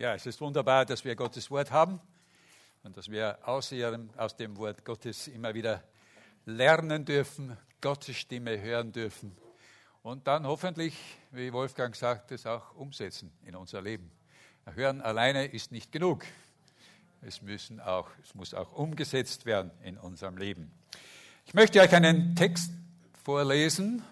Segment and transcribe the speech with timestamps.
[0.00, 2.00] Ja, es ist wunderbar, dass wir Gottes Wort haben
[2.84, 5.84] und dass wir aus, ihrem, aus dem Wort Gottes immer wieder
[6.46, 9.36] lernen dürfen, Gottes Stimme hören dürfen
[10.02, 10.96] und dann hoffentlich,
[11.32, 14.10] wie Wolfgang sagt, es auch umsetzen in unser Leben.
[14.74, 16.24] Hören alleine ist nicht genug.
[17.20, 20.72] Es, müssen auch, es muss auch umgesetzt werden in unserem Leben.
[21.44, 22.72] Ich möchte euch einen Text
[23.22, 24.02] vorlesen,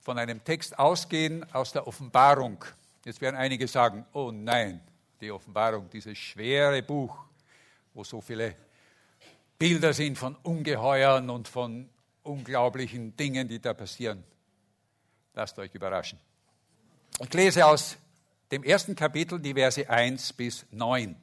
[0.00, 2.64] von einem Text ausgehen aus der Offenbarung.
[3.04, 4.80] Jetzt werden einige sagen, oh nein,
[5.20, 7.14] die Offenbarung, dieses schwere Buch,
[7.92, 8.56] wo so viele
[9.58, 11.88] Bilder sind von Ungeheuern und von
[12.22, 14.24] unglaublichen Dingen, die da passieren.
[15.34, 16.18] Lasst euch überraschen.
[17.20, 17.96] Ich lese aus
[18.50, 21.14] dem ersten Kapitel die Verse 1 bis 9.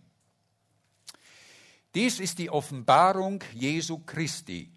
[1.95, 4.71] Dies ist die Offenbarung Jesu Christi,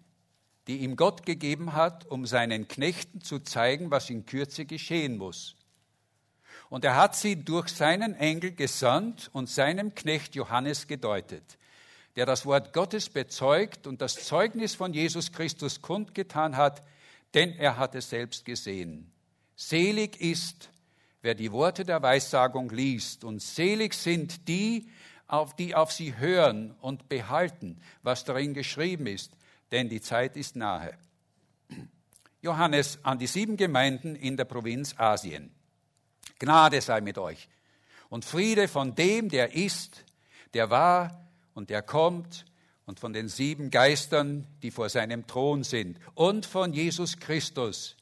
[0.67, 5.55] die ihm Gott gegeben hat, um seinen Knechten zu zeigen, was in Kürze geschehen muss
[6.69, 11.57] und er hat sie durch seinen Engel gesandt und seinem Knecht Johannes gedeutet,
[12.15, 16.81] der das Wort Gottes bezeugt und das Zeugnis von Jesus Christus kundgetan hat,
[17.33, 19.11] denn er hat es selbst gesehen.
[19.55, 20.69] Selig ist,
[21.21, 24.89] wer die Worte der Weissagung liest, und selig sind die,
[25.27, 29.31] auf die auf sie hören und behalten, was darin geschrieben ist,
[29.71, 30.97] denn die Zeit ist nahe.
[32.41, 35.54] Johannes an die sieben Gemeinden in der Provinz Asien.
[36.39, 37.47] Gnade sei mit euch
[38.09, 40.03] und Friede von dem, der ist,
[40.53, 42.45] der war und der kommt
[42.85, 47.95] und von den sieben Geistern, die vor seinem Thron sind und von Jesus Christus,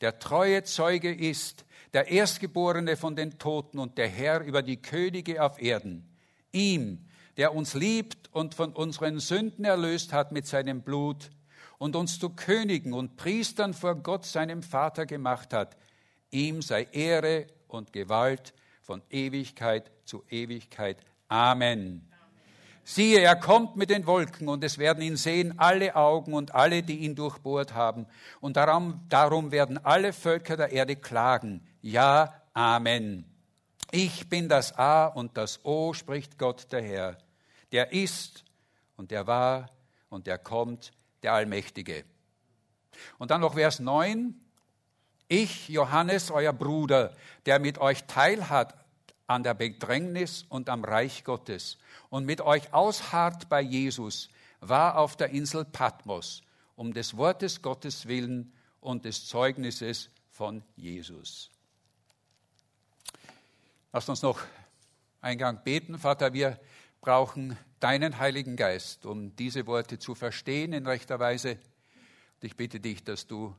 [0.00, 5.42] der treue Zeuge ist, der Erstgeborene von den Toten und der Herr über die Könige
[5.42, 6.08] auf Erden.
[6.52, 11.30] Ihm, der uns liebt und von unseren Sünden erlöst hat mit seinem Blut
[11.78, 15.76] und uns zu Königen und Priestern vor Gott seinem Vater gemacht hat.
[16.30, 20.98] Ihm sei Ehre und Gewalt von Ewigkeit zu Ewigkeit.
[21.28, 22.08] Amen.
[22.86, 26.82] Siehe, er kommt mit den Wolken und es werden ihn sehen alle Augen und alle,
[26.82, 28.06] die ihn durchbohrt haben.
[28.40, 31.66] Und darum, darum werden alle Völker der Erde klagen.
[31.80, 33.24] Ja, Amen.
[33.90, 37.18] Ich bin das A und das O, spricht Gott der Herr.
[37.72, 38.44] Der ist
[38.96, 39.70] und der war
[40.10, 40.92] und der kommt,
[41.22, 42.04] der Allmächtige.
[43.18, 44.43] Und dann noch Vers 9.
[45.28, 47.14] Ich, Johannes, euer Bruder,
[47.46, 48.74] der mit euch teilhat
[49.26, 51.78] an der Bedrängnis und am Reich Gottes
[52.10, 54.28] und mit euch ausharrt bei Jesus,
[54.60, 56.42] war auf der Insel Patmos
[56.76, 61.50] um des Wortes Gottes willen und des Zeugnisses von Jesus.
[63.92, 64.40] Lasst uns noch
[65.20, 65.98] Eingang beten.
[65.98, 66.58] Vater, wir
[67.00, 71.52] brauchen deinen Heiligen Geist, um diese Worte zu verstehen in rechter Weise.
[71.52, 73.54] Und ich bitte dich, dass du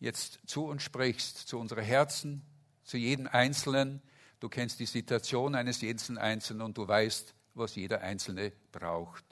[0.00, 2.42] jetzt zu uns sprichst, zu unseren Herzen,
[2.82, 4.02] zu jedem Einzelnen.
[4.40, 9.24] Du kennst die Situation eines jeden Einzelnen und du weißt, was jeder Einzelne braucht.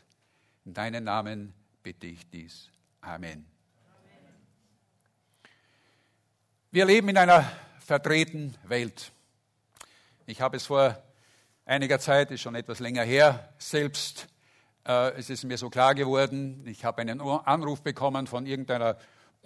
[0.64, 2.68] In deinem Namen bitte ich dies.
[3.00, 3.46] Amen.
[6.70, 7.50] Wir leben in einer
[7.80, 9.10] verdrehten Welt.
[10.26, 11.02] Ich habe es vor
[11.64, 14.28] einiger Zeit, ist schon etwas länger her, selbst,
[14.86, 18.98] äh, es ist mir so klar geworden, ich habe einen Anruf bekommen von irgendeiner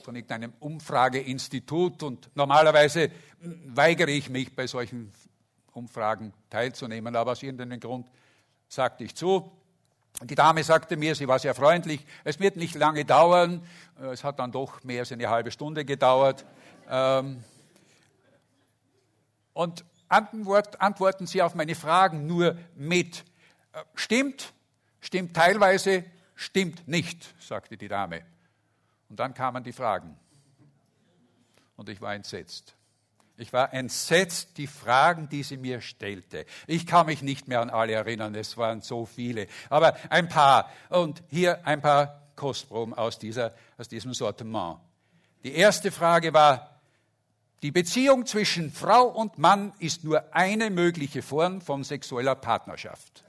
[0.02, 3.10] von irgendeinem Umfrageinstitut und normalerweise
[3.66, 5.12] weigere ich mich bei solchen
[5.72, 8.08] Umfragen teilzunehmen, aber aus irgendeinem Grund
[8.68, 9.50] sagte ich zu.
[10.22, 13.66] Die Dame sagte mir, sie war sehr freundlich, es wird nicht lange dauern,
[14.12, 16.44] es hat dann doch mehr als eine halbe Stunde gedauert.
[16.88, 17.42] Ähm,
[19.54, 23.24] und antworten Sie auf meine Fragen nur mit
[23.72, 24.52] äh, stimmt,
[25.00, 26.04] stimmt teilweise,
[26.34, 28.22] stimmt nicht, sagte die Dame.
[29.12, 30.16] Und dann kamen die Fragen.
[31.76, 32.74] Und ich war entsetzt.
[33.36, 36.46] Ich war entsetzt, die Fragen, die sie mir stellte.
[36.66, 39.48] Ich kann mich nicht mehr an alle erinnern, es waren so viele.
[39.68, 40.70] Aber ein paar.
[40.88, 44.78] Und hier ein paar Kostproben aus, dieser, aus diesem Sortiment.
[45.44, 46.80] Die erste Frage war,
[47.60, 53.24] die Beziehung zwischen Frau und Mann ist nur eine mögliche Form von sexueller Partnerschaft.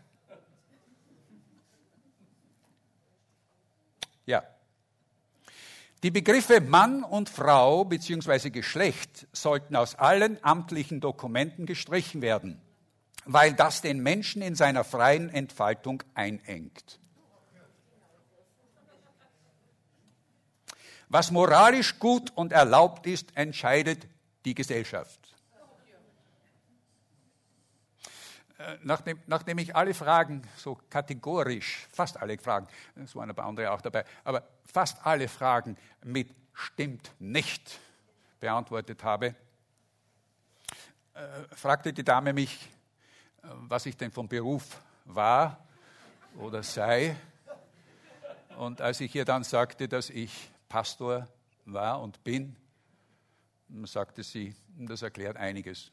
[4.25, 4.43] Ja,
[6.03, 8.49] die Begriffe Mann und Frau bzw.
[8.49, 12.61] Geschlecht sollten aus allen amtlichen Dokumenten gestrichen werden,
[13.23, 16.99] weil das den Menschen in seiner freien Entfaltung einengt.
[21.07, 24.05] Was moralisch gut und erlaubt ist, entscheidet
[24.43, 25.19] die Gesellschaft.
[28.49, 28.51] Äh,
[28.83, 33.71] nachdem, nachdem ich alle Fragen so kategorisch, fast alle Fragen, es waren ein paar andere
[33.71, 37.79] auch dabei, aber fast alle Fragen mit stimmt nicht
[38.39, 39.35] beantwortet habe,
[41.13, 42.69] äh, fragte die Dame mich,
[43.43, 45.65] was ich denn vom Beruf war
[46.37, 47.15] oder sei.
[48.57, 51.27] Und als ich ihr dann sagte, dass ich Pastor
[51.65, 52.55] war und bin,
[53.83, 55.91] sagte sie, das erklärt einiges.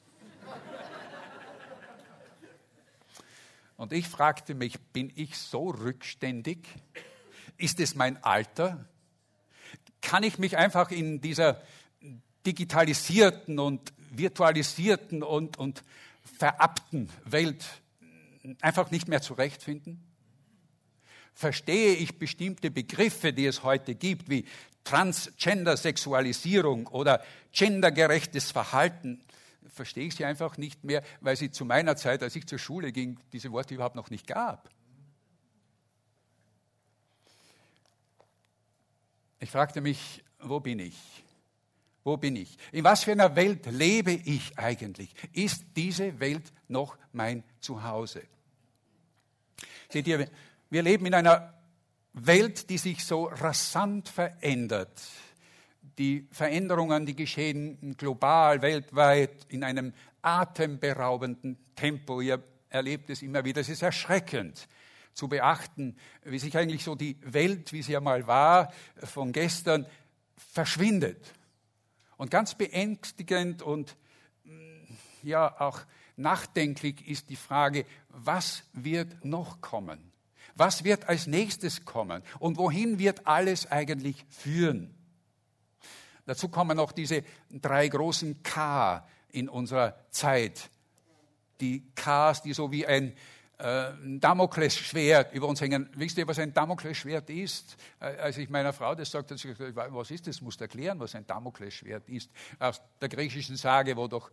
[3.81, 6.59] Und ich fragte mich, bin ich so rückständig?
[7.56, 8.85] Ist es mein Alter?
[10.03, 11.62] Kann ich mich einfach in dieser
[12.44, 15.82] digitalisierten und virtualisierten und, und
[16.37, 17.65] verappten Welt
[18.61, 20.05] einfach nicht mehr zurechtfinden?
[21.33, 24.44] Verstehe ich bestimmte Begriffe, die es heute gibt, wie
[24.85, 29.23] Transgender-Sexualisierung oder gendergerechtes Verhalten?
[29.69, 32.93] Verstehe ich sie einfach nicht mehr, weil sie zu meiner Zeit, als ich zur Schule
[32.93, 34.69] ging, diese Worte überhaupt noch nicht gab.
[39.39, 40.97] Ich fragte mich, wo bin ich?
[42.05, 42.57] Wo bin ich?
[42.73, 45.15] In was für einer Welt lebe ich eigentlich?
[45.33, 48.23] Ist diese Welt noch mein Zuhause?
[49.89, 50.31] Seht ihr,
[50.71, 51.55] wir leben in einer
[52.12, 55.01] Welt, die sich so rasant verändert.
[56.00, 59.93] Die Veränderungen, die geschehen global, weltweit, in einem
[60.23, 62.23] atemberaubenden Tempo.
[62.23, 63.61] Ihr erlebt es immer wieder.
[63.61, 64.67] Es ist erschreckend
[65.12, 69.85] zu beachten, wie sich eigentlich so die Welt, wie sie einmal war, von gestern
[70.38, 71.35] verschwindet.
[72.17, 73.94] Und ganz beängstigend und
[74.44, 74.85] mm,
[75.23, 75.81] ja auch
[76.17, 79.99] nachdenklich ist die Frage, was wird noch kommen?
[80.55, 82.23] Was wird als nächstes kommen?
[82.38, 84.94] Und wohin wird alles eigentlich führen?
[86.31, 90.71] Dazu kommen noch diese drei großen K in unserer Zeit.
[91.61, 93.17] Die Ks, die so wie ein
[93.59, 95.91] äh, Damoklesschwert über uns hängen.
[95.97, 97.77] Wisst ihr, was ein Damoklesschwert ist?
[97.99, 100.41] Äh, als ich meiner Frau das sagte, hat sie gesagt, was ist das?
[100.41, 102.31] Musst erklären, was ein Damoklesschwert ist.
[102.61, 104.31] Aus der griechischen Sage, wo doch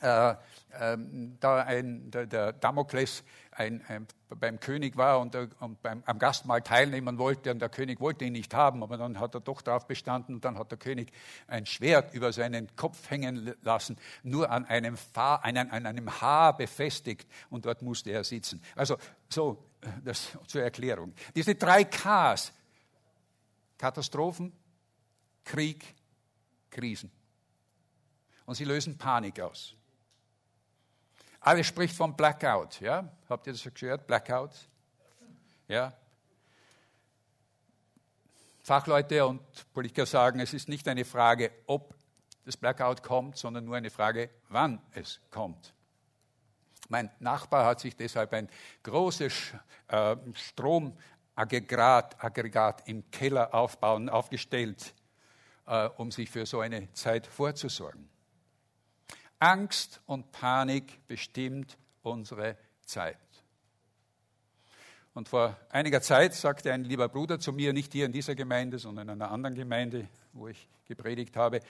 [0.00, 0.34] äh,
[0.80, 3.24] ähm, da ein, der, der Damokles
[3.56, 7.68] ein, ein, beim König war und, der, und beim, am Gastmahl teilnehmen wollte und der
[7.68, 10.70] König wollte ihn nicht haben, aber dann hat er doch darauf bestanden und dann hat
[10.70, 11.12] der König
[11.46, 16.56] ein Schwert über seinen Kopf hängen lassen, nur an einem, Fahr, an, an einem Haar
[16.56, 18.62] befestigt und dort musste er sitzen.
[18.74, 18.96] Also
[19.28, 19.64] so,
[20.04, 21.12] das zur Erklärung.
[21.34, 22.52] Diese drei Ks,
[23.78, 24.52] Katastrophen,
[25.44, 25.94] Krieg,
[26.70, 27.10] Krisen.
[28.46, 29.76] Und sie lösen Panik aus.
[31.44, 32.80] Alles spricht vom Blackout.
[32.80, 33.06] Ja?
[33.28, 34.06] Habt ihr das gehört?
[34.06, 34.52] Blackout?
[35.68, 35.92] Ja?
[38.62, 39.42] Fachleute und
[39.74, 41.94] Politiker sagen, es ist nicht eine Frage, ob
[42.46, 45.74] das Blackout kommt, sondern nur eine Frage, wann es kommt.
[46.88, 48.48] Mein Nachbar hat sich deshalb ein
[48.82, 49.52] großes
[49.88, 54.94] äh, Stromaggregat Aggregat im Keller aufbauen, aufgestellt,
[55.66, 58.13] äh, um sich für so eine Zeit vorzusorgen.
[59.44, 62.56] Angst und Panik bestimmt unsere
[62.86, 63.18] Zeit.
[65.12, 68.78] Und vor einiger Zeit sagte ein lieber Bruder zu mir, nicht hier in dieser Gemeinde,
[68.78, 71.60] sondern in einer anderen Gemeinde, wo ich gepredigt habe,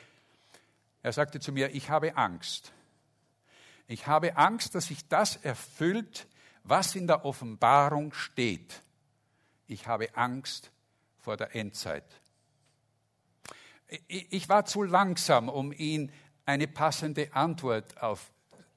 [1.03, 2.73] er sagte zu mir, ich habe Angst.
[3.89, 6.29] Ich habe Angst, dass sich das erfüllt,
[6.63, 8.83] was in der Offenbarung steht.
[9.67, 10.71] Ich habe Angst
[11.19, 12.07] vor der Endzeit.
[14.07, 16.13] Ich war zu langsam, um ihn
[16.47, 18.31] eine passende Antwort auf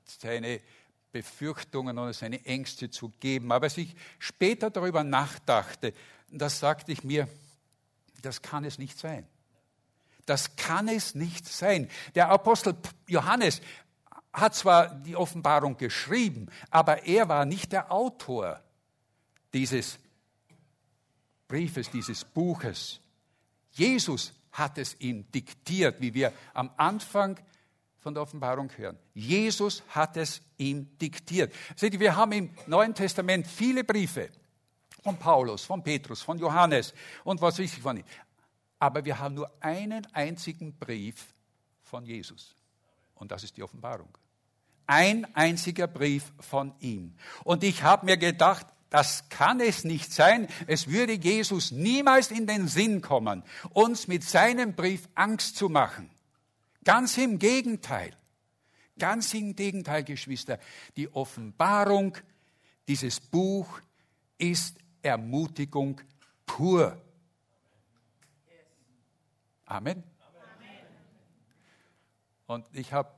[0.05, 0.61] seine
[1.11, 3.51] Befürchtungen oder seine Ängste zu geben.
[3.51, 5.93] Aber als ich später darüber nachdachte,
[6.29, 7.27] das sagte ich mir,
[8.21, 9.27] das kann es nicht sein.
[10.25, 11.89] Das kann es nicht sein.
[12.15, 12.75] Der Apostel
[13.07, 13.61] Johannes
[14.33, 18.61] hat zwar die Offenbarung geschrieben, aber er war nicht der Autor
[19.53, 19.97] dieses
[21.47, 22.99] Briefes, dieses Buches.
[23.71, 27.39] Jesus hat es ihm diktiert, wie wir am Anfang
[28.07, 28.97] von der Offenbarung hören.
[29.13, 31.53] Jesus hat es ihm diktiert.
[31.75, 34.29] Seht ihr, wir haben im Neuen Testament viele Briefe
[35.03, 36.93] von Paulus, von Petrus, von Johannes
[37.25, 38.05] und was weiß ich von ihm.
[38.79, 41.33] Aber wir haben nur einen einzigen Brief
[41.83, 42.55] von Jesus.
[43.15, 44.17] Und das ist die Offenbarung.
[44.85, 47.13] Ein einziger Brief von ihm.
[47.43, 50.47] Und ich habe mir gedacht, das kann es nicht sein.
[50.65, 56.09] Es würde Jesus niemals in den Sinn kommen, uns mit seinem Brief Angst zu machen.
[56.87, 58.15] Ganz im Gegenteil.
[58.97, 60.57] Ganz im Gegenteil, Geschwister.
[60.95, 62.17] Die Offenbarung,
[62.87, 63.81] dieses Buch
[64.37, 65.99] ist Ermutigung
[66.45, 66.97] pur.
[69.65, 70.01] Amen.
[72.45, 73.11] Und ich habe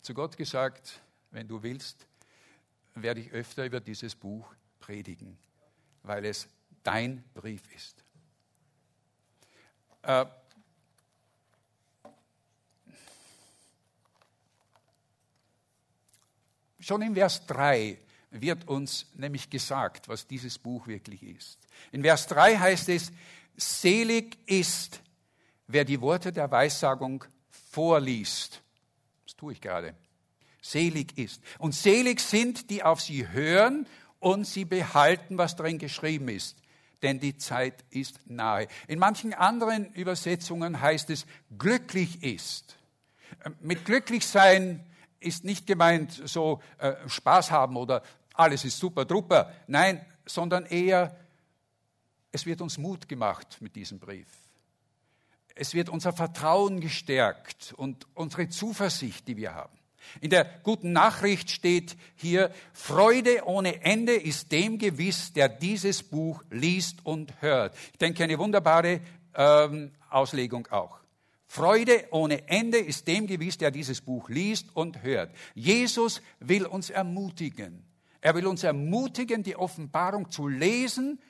[0.00, 2.06] zu Gott gesagt, wenn du willst,
[2.94, 5.36] werde ich öfter über dieses Buch predigen,
[6.04, 6.48] weil es
[6.82, 8.02] dein Brief ist.
[10.04, 10.24] Äh,
[16.80, 17.98] Schon in Vers 3
[18.30, 21.58] wird uns nämlich gesagt, was dieses Buch wirklich ist.
[21.92, 23.12] In Vers 3 heißt es,
[23.56, 25.00] selig ist,
[25.66, 27.24] wer die Worte der Weissagung
[27.70, 28.62] vorliest.
[29.26, 29.94] Das tue ich gerade.
[30.62, 31.42] Selig ist.
[31.58, 33.86] Und selig sind, die auf sie hören
[34.18, 36.56] und sie behalten, was darin geschrieben ist.
[37.02, 38.68] Denn die Zeit ist nahe.
[38.86, 41.26] In manchen anderen Übersetzungen heißt es,
[41.58, 42.76] glücklich ist.
[43.60, 44.84] Mit glücklich sein
[45.20, 48.02] ist nicht gemeint so äh, Spaß haben oder
[48.34, 49.52] alles ist super druper.
[49.66, 51.16] Nein, sondern eher,
[52.32, 54.28] es wird uns Mut gemacht mit diesem Brief.
[55.54, 59.76] Es wird unser Vertrauen gestärkt und unsere Zuversicht, die wir haben.
[60.20, 66.42] In der guten Nachricht steht hier, Freude ohne Ende ist dem gewiss, der dieses Buch
[66.50, 67.76] liest und hört.
[67.92, 69.00] Ich denke, eine wunderbare
[69.34, 70.99] ähm, Auslegung auch.
[71.52, 75.34] Freude ohne Ende ist dem gewiss, der dieses Buch liest und hört.
[75.52, 77.84] Jesus will uns ermutigen.
[78.20, 81.20] Er will uns ermutigen, die Offenbarung zu lesen,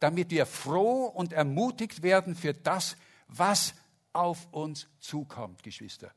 [0.00, 2.96] damit wir froh und ermutigt werden für das,
[3.28, 3.74] was
[4.12, 6.10] auf uns zukommt, Geschwister.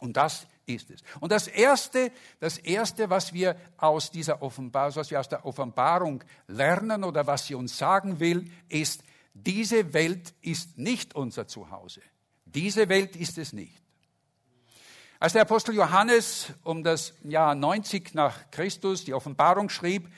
[0.00, 1.02] Und das ist es.
[1.20, 2.10] Und das erste,
[2.40, 7.48] das erste, was wir aus dieser Offenbarung, was wir aus der Offenbarung lernen oder was
[7.48, 12.00] sie uns sagen will, ist, diese Welt ist nicht unser Zuhause.
[12.54, 13.82] Diese Welt ist es nicht.
[15.18, 20.12] Als der Apostel Johannes um das Jahr 90 nach Christus die Offenbarung schrieb,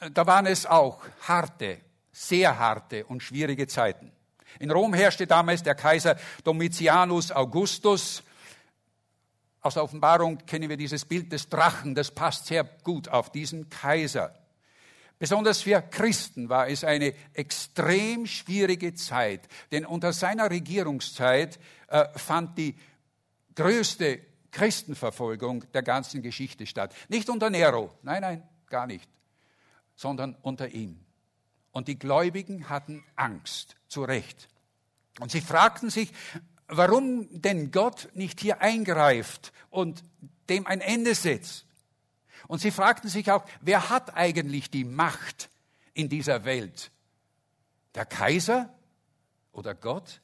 [0.00, 1.80] äh, da waren es auch harte,
[2.12, 4.12] sehr harte und schwierige Zeiten.
[4.58, 8.22] In Rom herrschte damals der Kaiser Domitianus Augustus.
[9.62, 13.70] Aus der Offenbarung kennen wir dieses Bild des Drachen, das passt sehr gut auf diesen
[13.70, 14.34] Kaiser.
[15.22, 22.58] Besonders für Christen war es eine extrem schwierige Zeit, denn unter seiner Regierungszeit äh, fand
[22.58, 22.74] die
[23.54, 24.18] größte
[24.50, 26.92] Christenverfolgung der ganzen Geschichte statt.
[27.08, 29.08] Nicht unter Nero, nein, nein, gar nicht,
[29.94, 30.98] sondern unter ihm.
[31.70, 34.48] Und die Gläubigen hatten Angst, zu Recht.
[35.20, 36.10] Und sie fragten sich,
[36.66, 40.02] warum denn Gott nicht hier eingreift und
[40.48, 41.64] dem ein Ende setzt.
[42.52, 45.48] Und sie fragten sich auch, wer hat eigentlich die Macht
[45.94, 46.90] in dieser Welt?
[47.94, 48.68] Der Kaiser
[49.52, 50.20] oder Gott?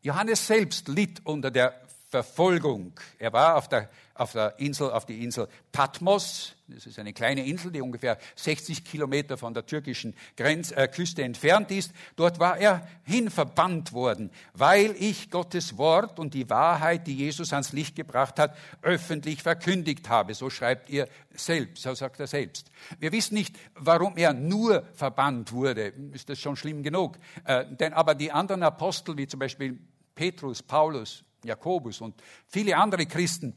[0.00, 1.80] Johannes selbst litt unter der
[2.12, 2.92] Verfolgung.
[3.18, 6.54] Er war auf der, auf der Insel, auf die Insel Patmos.
[6.68, 11.22] Das ist eine kleine Insel, die ungefähr 60 Kilometer von der türkischen Grenz, äh, Küste
[11.22, 11.94] entfernt ist.
[12.16, 17.72] Dort war er hinverbannt worden, weil ich Gottes Wort und die Wahrheit, die Jesus ans
[17.72, 20.34] Licht gebracht hat, öffentlich verkündigt habe.
[20.34, 22.70] So schreibt er selbst, so sagt er selbst.
[22.98, 25.94] Wir wissen nicht, warum er nur verbannt wurde.
[26.12, 27.16] Ist das schon schlimm genug?
[27.44, 29.78] Äh, denn aber die anderen Apostel, wie zum Beispiel
[30.14, 32.14] Petrus, Paulus, Jakobus und
[32.46, 33.56] viele andere Christen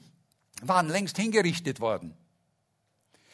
[0.62, 2.16] waren längst hingerichtet worden.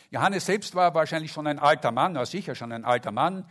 [0.10, 3.46] Johannes selbst war wahrscheinlich schon ein alter Mann, na sicher schon ein alter Mann,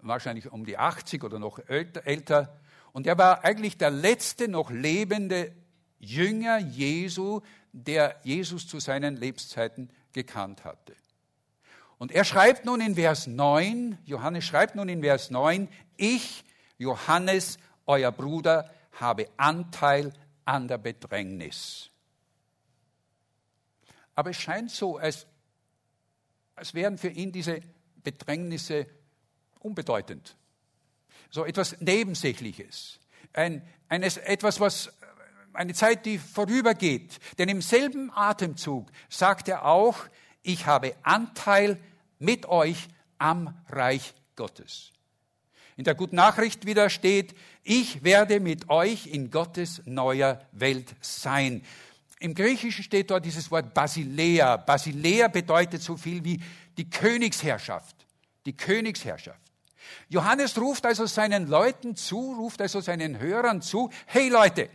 [0.00, 2.60] wahrscheinlich um die 80 oder noch älter.
[2.92, 5.52] Und er war eigentlich der letzte noch lebende
[5.98, 7.40] Jünger Jesu,
[7.72, 10.94] der Jesus zu seinen Lebzeiten gekannt hatte.
[11.96, 16.44] Und er schreibt nun in Vers 9, Johannes schreibt nun in Vers 9, ich,
[16.76, 20.12] Johannes, euer Bruder, habe Anteil
[20.44, 21.90] an der Bedrängnis.
[24.14, 25.26] Aber es scheint so, als,
[26.54, 27.60] als wären für ihn diese
[28.02, 28.86] Bedrängnisse
[29.60, 30.36] unbedeutend.
[31.30, 32.98] So etwas Nebensächliches.
[33.32, 34.92] Ein, eines, etwas, was
[35.52, 37.18] eine Zeit, die vorübergeht.
[37.38, 39.96] Denn im selben Atemzug sagt er auch,
[40.42, 41.78] ich habe Anteil
[42.18, 44.92] mit euch am Reich Gottes.
[45.76, 51.62] In der Guten Nachricht wieder steht, ich werde mit euch in Gottes neuer Welt sein.
[52.18, 54.56] Im Griechischen steht dort dieses Wort Basilea.
[54.56, 56.40] Basilea bedeutet so viel wie
[56.76, 57.96] die Königsherrschaft.
[58.46, 59.40] Die Königsherrschaft.
[60.08, 64.68] Johannes ruft also seinen Leuten zu, ruft also seinen Hörern zu, hey Leute,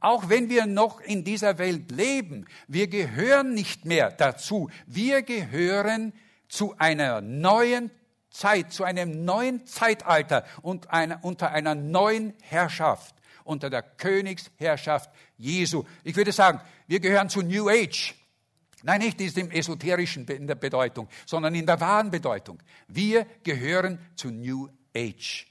[0.00, 4.70] auch wenn wir noch in dieser Welt leben, wir gehören nicht mehr dazu.
[4.86, 6.12] Wir gehören
[6.48, 7.90] zu einer neuen
[8.34, 13.14] Zeit, zu einem neuen Zeitalter und einer, unter einer neuen Herrschaft,
[13.44, 15.84] unter der Königsherrschaft Jesu.
[16.02, 18.14] Ich würde sagen, wir gehören zu New Age.
[18.82, 22.62] Nein, nicht in dem esoterischen in der Bedeutung, sondern in der wahren Bedeutung.
[22.88, 25.46] Wir gehören zu New Age.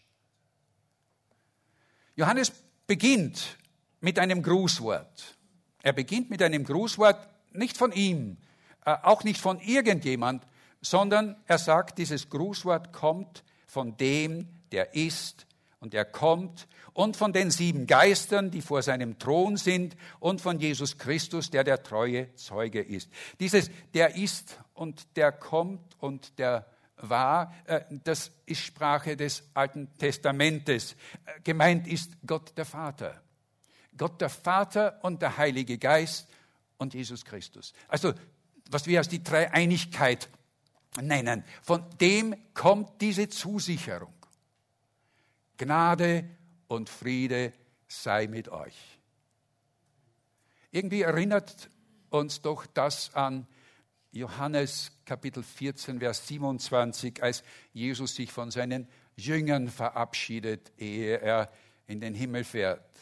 [2.15, 2.51] Johannes
[2.85, 3.57] beginnt
[4.01, 5.37] mit einem Grußwort.
[5.81, 8.37] Er beginnt mit einem Grußwort nicht von ihm,
[8.85, 10.45] äh, auch nicht von irgendjemand,
[10.83, 15.47] sondern er sagt, dieses Grußwort kommt von dem, der ist
[15.79, 20.59] und er kommt und von den sieben Geistern, die vor seinem Thron sind und von
[20.59, 23.09] Jesus Christus, der der treue Zeuge ist.
[23.39, 26.65] Dieses, der ist und der kommt und der
[26.97, 30.93] war, äh, das ist Sprache des Alten Testamentes.
[31.25, 33.21] Äh, gemeint ist Gott der Vater.
[33.97, 36.27] Gott der Vater und der Heilige Geist
[36.77, 37.73] und Jesus Christus.
[37.87, 38.13] Also,
[38.69, 40.29] was wir als die Dreieinigkeit
[41.01, 44.13] nennen, von dem kommt diese Zusicherung.
[45.57, 46.29] Gnade
[46.67, 47.53] und Friede
[47.87, 48.75] sei mit euch.
[50.71, 51.69] Irgendwie erinnert
[52.09, 53.47] uns doch das an
[54.11, 61.51] Johannes Kapitel 14, Vers 27, als Jesus sich von seinen Jüngern verabschiedet, ehe er
[61.87, 62.92] in den Himmel fährt.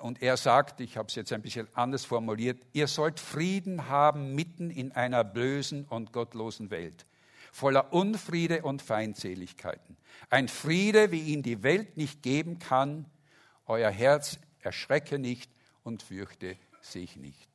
[0.00, 4.34] Und er sagt, ich habe es jetzt ein bisschen anders formuliert, ihr sollt Frieden haben
[4.34, 7.06] mitten in einer bösen und gottlosen Welt,
[7.52, 9.96] voller Unfriede und Feindseligkeiten.
[10.30, 13.06] Ein Friede, wie ihn die Welt nicht geben kann.
[13.66, 15.50] Euer Herz erschrecke nicht
[15.82, 17.50] und fürchte sich nicht.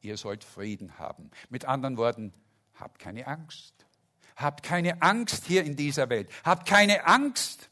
[0.00, 1.30] Ihr sollt Frieden haben.
[1.48, 2.32] Mit anderen Worten,
[2.74, 3.74] habt keine Angst.
[4.36, 6.28] Habt keine Angst hier in dieser Welt.
[6.44, 7.70] Habt keine Angst.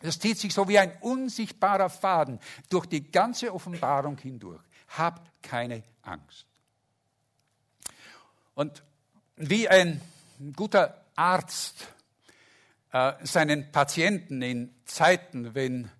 [0.00, 2.38] Das zieht sich so wie ein unsichtbarer Faden
[2.68, 4.62] durch die ganze Offenbarung hindurch.
[4.96, 6.46] Habt keine Angst.
[8.54, 8.82] Und
[9.36, 10.00] wie ein
[10.56, 11.88] guter Arzt
[12.92, 15.90] äh, seinen Patienten in Zeiten, wenn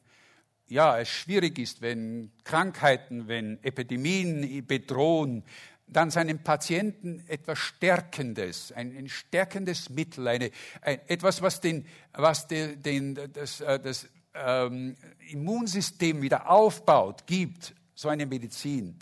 [0.68, 5.44] ja, es schwierig ist, wenn Krankheiten, wenn Epidemien bedrohen,
[5.90, 10.50] dann seinem Patienten etwas Stärkendes, ein, ein stärkendes Mittel, eine,
[10.83, 14.97] ein, etwas, was, den, was den, den, das, äh, das ähm,
[15.30, 18.99] Immunsystem wieder aufbaut, gibt, so eine Medizin,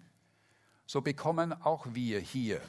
[0.87, 2.61] so bekommen auch wir hier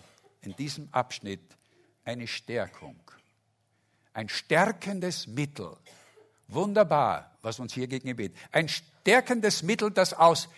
[0.42, 1.58] in diesem Abschnitt
[2.04, 3.00] eine Stärkung,
[4.14, 5.78] ein stärkendes Mittel.
[6.48, 10.50] Wunderbar, was uns hier gegenüber Ein stärkendes Mittel, das aus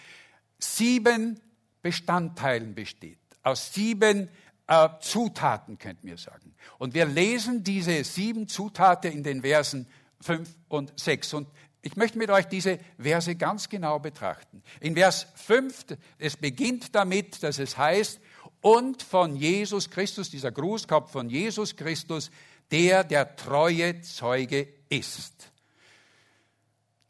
[0.60, 1.40] sieben
[1.82, 4.30] Bestandteilen besteht aus sieben
[4.68, 6.54] äh, Zutaten, könnten wir sagen.
[6.78, 9.88] Und wir lesen diese sieben Zutaten in den Versen
[10.22, 11.34] 5 und 6.
[11.34, 11.48] Und
[11.82, 14.62] ich möchte mit euch diese Verse ganz genau betrachten.
[14.80, 18.20] In Vers 5, es beginnt damit, dass es heißt,
[18.62, 22.30] und von Jesus Christus, dieser Gruß kommt von Jesus Christus,
[22.72, 25.52] der der treue Zeuge ist.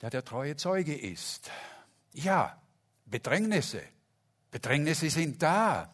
[0.02, 1.50] Der der treue Zeuge ist.
[2.14, 2.62] Ja,
[3.06, 3.82] Bedrängnisse.
[4.52, 5.94] Bedrängnisse sind da.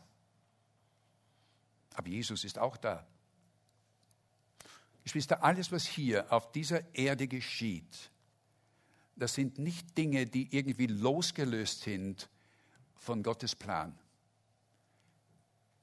[1.95, 3.05] Aber Jesus ist auch da.
[5.03, 8.10] Geschwister, alles, was hier auf dieser Erde geschieht,
[9.15, 12.27] das sind nicht Dinge, die irgendwie losgelöst sind
[12.95, 13.97] von Gottes Plan.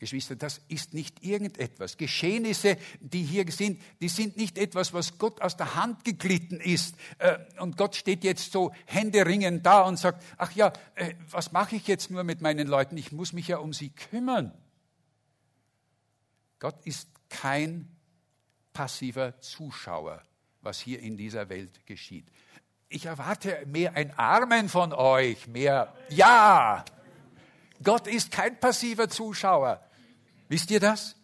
[0.02, 1.96] Geschwister, das ist nicht irgendetwas.
[1.96, 6.96] Geschehnisse, die hier sind, die sind nicht etwas, was Gott aus der Hand geglitten ist.
[7.18, 11.76] Äh, und Gott steht jetzt so händeringend da und sagt, ach ja, äh, was mache
[11.76, 12.96] ich jetzt nur mit meinen Leuten?
[12.96, 14.52] Ich muss mich ja um sie kümmern.
[16.62, 17.88] Gott ist kein
[18.72, 20.22] passiver Zuschauer,
[20.60, 22.24] was hier in dieser Welt geschieht.
[22.88, 26.84] Ich erwarte mehr ein Armen von euch, mehr Ja.
[27.82, 29.84] Gott ist kein passiver Zuschauer.
[30.48, 31.16] Wisst ihr das?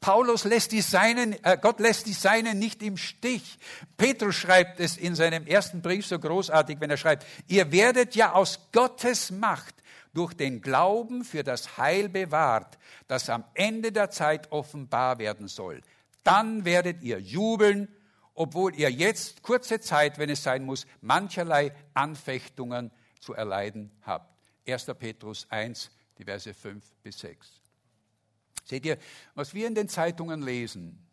[0.00, 3.58] Paulus lässt die Seinen, äh, Gott lässt die Seinen nicht im Stich.
[3.98, 8.32] Petrus schreibt es in seinem ersten Brief so großartig, wenn er schreibt, ihr werdet ja
[8.32, 9.74] aus Gottes Macht
[10.16, 15.82] durch den Glauben für das Heil bewahrt, das am Ende der Zeit offenbar werden soll.
[16.24, 17.88] Dann werdet ihr jubeln,
[18.32, 24.34] obwohl ihr jetzt kurze Zeit, wenn es sein muss, mancherlei Anfechtungen zu erleiden habt.
[24.66, 24.86] 1.
[24.98, 27.60] Petrus 1, die Verse 5 bis 6.
[28.64, 28.98] Seht ihr,
[29.34, 31.06] was wir in den Zeitungen lesen,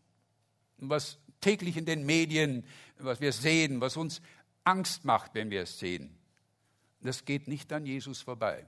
[0.77, 2.65] was täglich in den Medien,
[2.97, 4.21] was wir sehen, was uns
[4.63, 6.17] Angst macht, wenn wir es sehen,
[7.01, 8.65] das geht nicht an Jesus vorbei.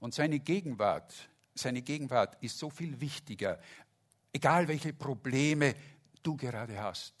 [0.00, 1.14] Und seine Gegenwart,
[1.54, 3.58] seine Gegenwart ist so viel wichtiger,
[4.32, 5.74] egal welche Probleme
[6.22, 7.14] du gerade hast.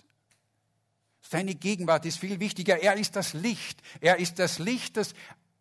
[1.22, 2.80] Seine Gegenwart ist viel wichtiger.
[2.80, 3.82] Er ist das Licht.
[4.00, 5.14] Er ist das Licht, das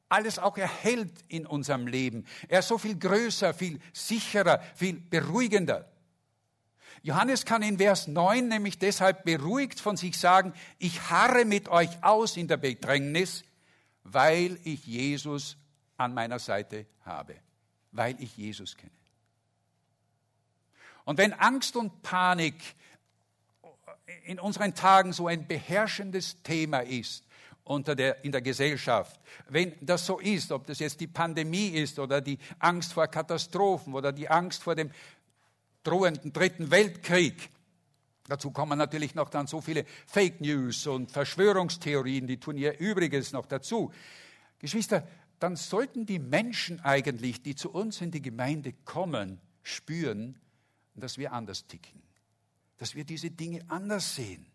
[0.09, 2.25] alles auch erhält in unserem Leben.
[2.47, 5.89] Er ist so viel größer, viel sicherer, viel beruhigender.
[7.01, 12.03] Johannes kann in Vers 9 nämlich deshalb beruhigt von sich sagen, ich harre mit euch
[12.03, 13.43] aus in der Bedrängnis,
[14.03, 15.57] weil ich Jesus
[15.97, 17.35] an meiner Seite habe,
[17.91, 18.91] weil ich Jesus kenne.
[21.05, 22.55] Und wenn Angst und Panik
[24.23, 27.23] in unseren Tagen so ein beherrschendes Thema ist
[27.63, 31.99] unter der, in der Gesellschaft, wenn das so ist, ob das jetzt die Pandemie ist
[31.99, 34.91] oder die Angst vor Katastrophen oder die Angst vor dem
[35.83, 37.49] drohenden Dritten Weltkrieg,
[38.27, 43.31] Dazu kommen natürlich noch dann so viele Fake News und Verschwörungstheorien, die tun ihr Übriges
[43.33, 43.93] noch dazu.
[44.57, 45.07] Geschwister,
[45.39, 50.39] dann sollten die Menschen eigentlich, die zu uns in die Gemeinde kommen, spüren,
[50.95, 52.01] dass wir anders ticken,
[52.77, 54.45] dass wir diese Dinge anders sehen.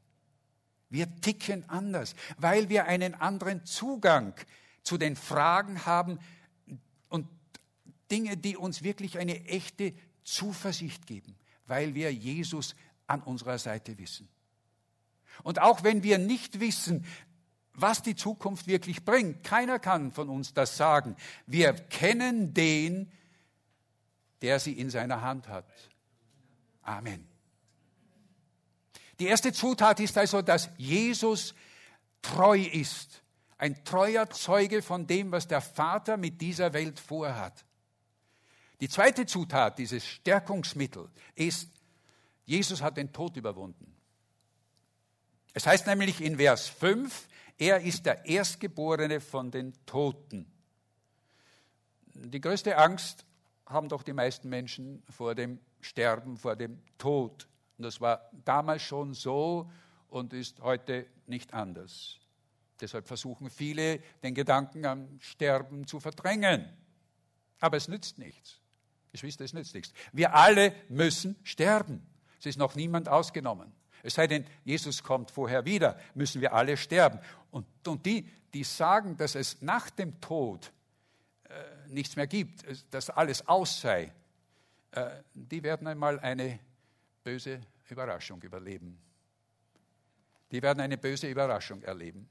[0.88, 4.35] Wir ticken anders, weil wir einen anderen Zugang
[4.83, 6.19] zu den Fragen haben
[7.09, 7.29] und
[8.11, 12.75] Dinge, die uns wirklich eine echte Zuversicht geben, weil wir Jesus
[13.07, 14.29] an unserer Seite wissen.
[15.43, 17.05] Und auch wenn wir nicht wissen,
[17.81, 21.16] was die Zukunft wirklich bringt, keiner kann von uns das sagen.
[21.47, 23.11] Wir kennen den,
[24.43, 25.66] der sie in seiner Hand hat.
[26.83, 27.27] Amen.
[29.19, 31.55] Die erste Zutat ist also, dass Jesus
[32.23, 33.23] treu ist.
[33.59, 37.64] Ein treuer Zeuge von dem, was der Vater mit dieser Welt vorhat.
[38.81, 41.69] Die zweite Zutat, dieses Stärkungsmittel, ist,
[42.47, 43.95] Jesus hat den Tod überwunden.
[45.53, 47.29] Es heißt nämlich in Vers 5,
[47.61, 50.51] er ist der Erstgeborene von den Toten.
[52.14, 53.27] Die größte Angst
[53.66, 57.46] haben doch die meisten Menschen vor dem Sterben, vor dem Tod.
[57.77, 59.70] Und das war damals schon so
[60.09, 62.18] und ist heute nicht anders.
[62.81, 66.66] Deshalb versuchen viele, den Gedanken am Sterben zu verdrängen.
[67.61, 68.59] Aber es nützt nichts.
[69.12, 69.92] Geschwister, es nützt nichts.
[70.12, 72.07] Wir alle müssen sterben.
[72.38, 73.75] Es ist noch niemand ausgenommen.
[74.03, 77.18] Es sei denn, Jesus kommt vorher wieder, müssen wir alle sterben.
[77.51, 80.73] Und, und die, die sagen, dass es nach dem Tod
[81.45, 81.53] äh,
[81.89, 84.13] nichts mehr gibt, dass alles aus sei,
[84.93, 86.61] äh, die werden einmal eine
[87.23, 88.99] böse Überraschung überleben.
[90.51, 92.29] Die werden eine böse Überraschung erleben.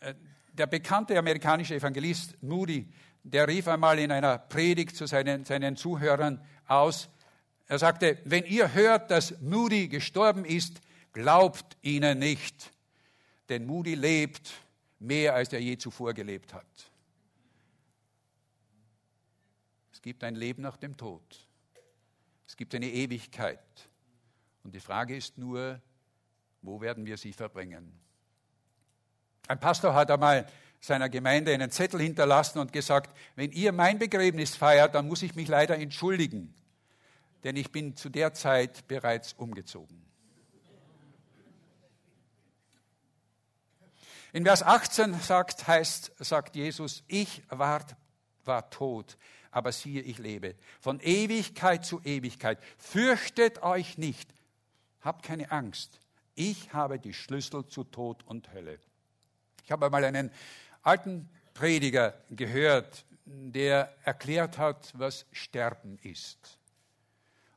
[0.00, 0.14] Äh,
[0.52, 2.88] der bekannte amerikanische Evangelist Moody,
[3.22, 7.08] der rief einmal in einer Predigt zu seinen, seinen Zuhörern aus,
[7.66, 10.80] er sagte, wenn ihr hört, dass Moody gestorben ist,
[11.12, 12.72] glaubt ihnen nicht,
[13.48, 14.52] denn Moody lebt
[14.98, 16.90] mehr, als er je zuvor gelebt hat.
[19.92, 21.22] Es gibt ein Leben nach dem Tod.
[22.46, 23.58] Es gibt eine Ewigkeit.
[24.62, 25.80] Und die Frage ist nur,
[26.62, 27.92] wo werden wir sie verbringen?
[29.48, 30.46] Ein Pastor hat einmal
[30.80, 35.34] seiner Gemeinde einen Zettel hinterlassen und gesagt, wenn ihr mein Begräbnis feiert, dann muss ich
[35.34, 36.54] mich leider entschuldigen,
[37.44, 40.07] denn ich bin zu der Zeit bereits umgezogen.
[44.32, 47.84] In Vers 18 sagt, heißt, sagt Jesus, ich war,
[48.44, 49.16] war tot,
[49.50, 50.54] aber siehe, ich lebe.
[50.80, 52.58] Von Ewigkeit zu Ewigkeit.
[52.76, 54.28] Fürchtet euch nicht.
[55.00, 56.00] Habt keine Angst.
[56.34, 58.78] Ich habe die Schlüssel zu Tod und Hölle.
[59.64, 60.30] Ich habe einmal einen
[60.82, 66.58] alten Prediger gehört, der erklärt hat, was Sterben ist.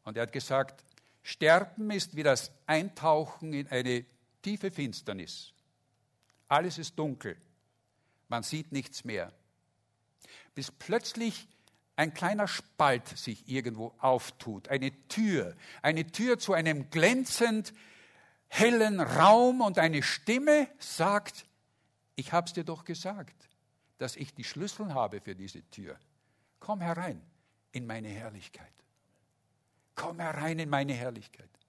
[0.04, 0.84] Und er hat gesagt,
[1.24, 4.06] Sterben ist wie das Eintauchen in eine
[4.42, 5.54] tiefe Finsternis.
[6.52, 7.38] Alles ist dunkel.
[8.28, 9.32] Man sieht nichts mehr.
[10.54, 11.48] Bis plötzlich
[11.96, 17.74] ein kleiner Spalt sich irgendwo auftut, eine Tür, eine Tür zu einem glänzend
[18.50, 21.46] hellen Raum und eine Stimme sagt,
[22.16, 23.48] ich hab's dir doch gesagt,
[23.98, 25.98] dass ich die Schlüssel habe für diese Tür.
[26.60, 27.22] Komm herein
[27.72, 28.74] in meine Herrlichkeit.
[29.96, 31.61] Komm herein in meine Herrlichkeit.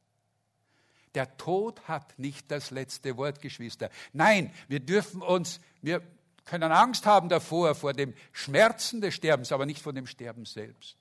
[1.15, 3.91] Der Tod hat nicht das letzte Wort, Geschwister.
[4.13, 6.03] Nein, wir dürfen uns, wir
[6.45, 10.97] können Angst haben davor, vor dem Schmerzen des Sterbens, aber nicht vor dem Sterben selbst.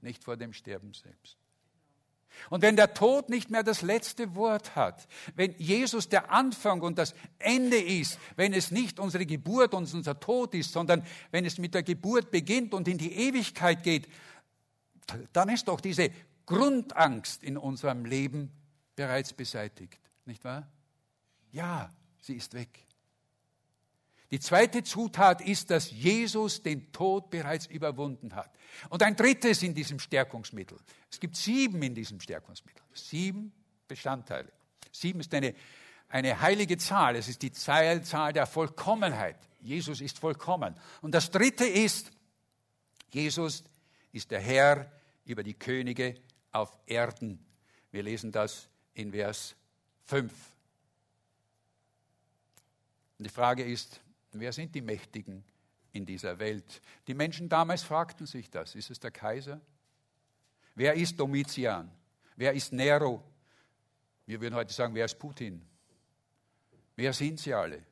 [0.00, 1.36] Nicht vor dem Sterben selbst.
[2.50, 6.98] Und wenn der Tod nicht mehr das letzte Wort hat, wenn Jesus der Anfang und
[6.98, 11.58] das Ende ist, wenn es nicht unsere Geburt und unser Tod ist, sondern wenn es
[11.58, 14.08] mit der Geburt beginnt und in die Ewigkeit geht,
[15.32, 16.10] dann ist doch diese
[16.44, 18.52] Grundangst in unserem Leben
[18.96, 20.68] bereits beseitigt, nicht wahr?
[21.52, 22.86] Ja, sie ist weg.
[24.30, 28.50] Die zweite Zutat ist, dass Jesus den Tod bereits überwunden hat.
[28.88, 30.78] Und ein drittes in diesem Stärkungsmittel.
[31.10, 32.82] Es gibt sieben in diesem Stärkungsmittel.
[32.92, 33.52] Sieben
[33.86, 34.50] Bestandteile.
[34.90, 35.54] Sieben ist eine,
[36.08, 37.14] eine heilige Zahl.
[37.14, 39.36] Es ist die Zahl der Vollkommenheit.
[39.60, 40.74] Jesus ist vollkommen.
[41.02, 42.10] Und das dritte ist,
[43.12, 43.62] Jesus
[44.12, 44.90] ist der Herr
[45.24, 46.16] über die Könige
[46.50, 47.44] auf Erden.
[47.92, 49.54] Wir lesen das in Vers
[50.04, 50.32] 5.
[53.18, 54.00] Und die Frage ist,
[54.38, 55.44] Wer sind die Mächtigen
[55.92, 56.82] in dieser Welt?
[57.06, 58.74] Die Menschen damals fragten sich das.
[58.74, 59.60] Ist es der Kaiser?
[60.74, 61.90] Wer ist Domitian?
[62.36, 63.22] Wer ist Nero?
[64.26, 65.62] Wir würden heute sagen, wer ist Putin?
[66.96, 67.82] Wer sind sie alle?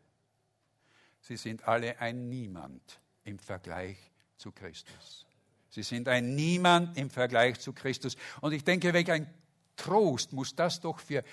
[1.21, 3.97] Sie sind alle ein Niemand im Vergleich
[4.37, 5.27] zu Christus.
[5.71, 8.17] Sie sind ein Niemand im Vergleich zu Christus.
[8.41, 9.33] Und ich denke, welch ein
[9.77, 11.25] Trost muss das doch für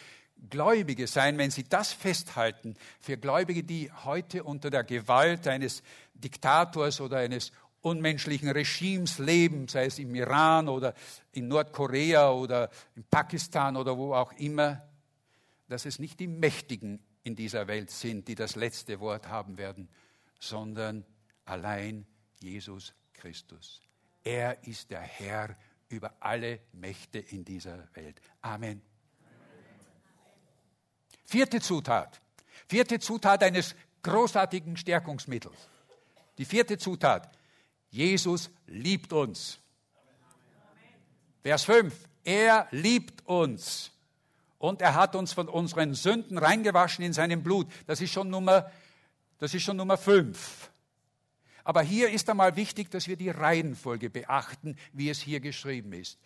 [0.50, 5.84] Gläubige sein, wenn sie das festhalten, für Gläubige, die heute unter der Gewalt eines
[6.16, 7.52] Diktators oder eines
[7.82, 10.94] unmenschlichen Regimes leben, sei es im Iran oder
[11.32, 14.82] in Nordkorea oder in Pakistan oder wo auch immer,
[15.68, 19.90] dass es nicht die Mächtigen in dieser Welt sind, die das letzte Wort haben werden,
[20.40, 21.06] sondern
[21.46, 22.06] allein
[22.40, 23.82] Jesus Christus.
[24.24, 25.56] Er ist der Herr
[25.92, 28.22] über alle Mächte in dieser Welt.
[28.42, 28.82] Amen.
[31.26, 32.22] Vierte Zutat.
[32.68, 35.56] Vierte Zutat eines großartigen Stärkungsmittels.
[36.38, 37.32] Die vierte Zutat.
[37.90, 39.60] Jesus liebt uns.
[41.42, 41.94] Vers 5.
[42.24, 43.92] Er liebt uns.
[44.58, 47.68] Und er hat uns von unseren Sünden reingewaschen in seinem Blut.
[47.88, 48.72] Das ist schon Nummer,
[49.40, 50.71] das ist schon Nummer 5.
[51.64, 56.20] Aber hier ist einmal wichtig, dass wir die Reihenfolge beachten, wie es hier geschrieben ist.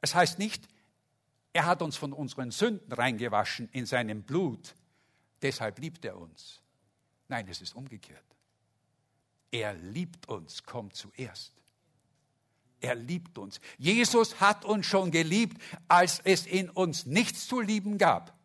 [0.00, 0.68] Es heißt nicht,
[1.52, 4.74] er hat uns von unseren Sünden reingewaschen in seinem Blut.
[5.42, 6.60] Deshalb liebt er uns.
[7.28, 8.24] Nein, es ist umgekehrt.
[9.50, 11.52] Er liebt uns, kommt zuerst.
[12.80, 13.60] Er liebt uns.
[13.76, 18.37] Jesus hat uns schon geliebt, als es in uns nichts zu lieben gab.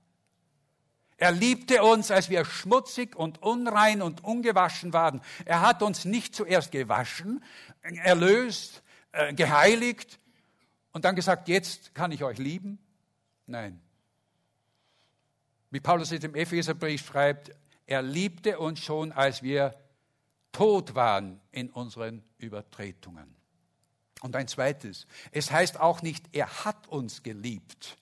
[1.18, 5.22] Er liebte uns, als wir schmutzig und unrein und ungewaschen waren.
[5.46, 7.44] Er hat uns nicht zuerst gewaschen,
[7.82, 10.20] erlöst, äh, geheiligt
[10.92, 12.80] und dann gesagt, jetzt kann ich euch lieben.
[13.46, 13.82] Nein.
[15.70, 17.52] Wie Paulus es im Epheserbrief schreibt,
[17.86, 19.76] er liebte uns schon, als wir
[20.52, 23.36] tot waren in unseren Übertretungen.
[24.22, 27.98] Und ein zweites, es heißt auch nicht, er hat uns geliebt.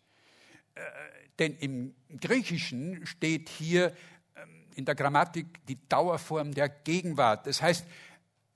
[1.42, 3.96] Denn im Griechischen steht hier
[4.36, 7.48] ähm, in der Grammatik die Dauerform der Gegenwart.
[7.48, 7.84] Das heißt,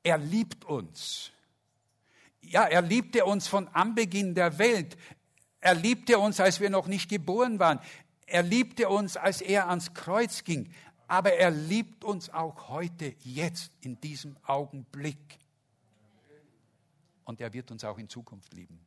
[0.04, 1.32] er liebt uns.
[2.42, 4.98] Ja, er liebte uns von Anbeginn der Welt.
[5.62, 7.80] Er liebte uns, als wir noch nicht geboren waren.
[8.28, 10.72] Er liebte uns, als er ans Kreuz ging.
[11.08, 15.40] Aber er liebt uns auch heute, jetzt, in diesem Augenblick.
[17.24, 18.85] Und er wird uns auch in Zukunft lieben.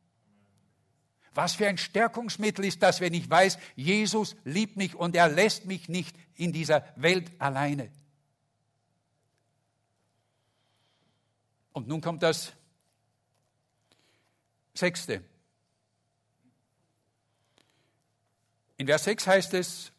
[1.39, 5.63] Was für ein Stärkungsmittel ist das, wenn ich weiß, Jesus liebt mich und er lässt
[5.63, 7.89] mich nicht in dieser Welt alleine.
[11.71, 12.51] Und nun kommt das
[14.73, 15.23] Sechste.
[18.75, 19.93] In Vers 6 heißt es,